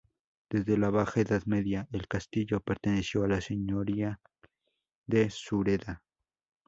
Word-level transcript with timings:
Desde 0.49 0.79
la 0.79 0.89
baja 0.89 1.21
Edad 1.21 1.43
Media, 1.45 1.87
el 1.91 2.07
castillo 2.07 2.59
perteneció 2.59 3.23
a 3.23 3.27
la 3.27 3.39
señoría 3.39 4.19
de 5.05 5.29
Sureda. 5.29 6.01